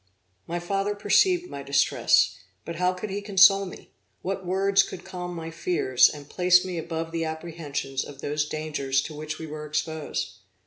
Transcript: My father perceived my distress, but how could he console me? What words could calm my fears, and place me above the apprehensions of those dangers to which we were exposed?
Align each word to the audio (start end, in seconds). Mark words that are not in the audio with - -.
My 0.47 0.57
father 0.57 0.95
perceived 0.95 1.47
my 1.47 1.61
distress, 1.61 2.33
but 2.65 2.77
how 2.77 2.91
could 2.91 3.11
he 3.11 3.21
console 3.21 3.67
me? 3.67 3.91
What 4.23 4.47
words 4.47 4.81
could 4.81 5.05
calm 5.05 5.35
my 5.35 5.51
fears, 5.51 6.09
and 6.09 6.27
place 6.27 6.65
me 6.65 6.79
above 6.79 7.11
the 7.11 7.23
apprehensions 7.25 8.03
of 8.03 8.19
those 8.19 8.49
dangers 8.49 9.03
to 9.03 9.13
which 9.13 9.37
we 9.37 9.45
were 9.45 9.67
exposed? 9.67 10.37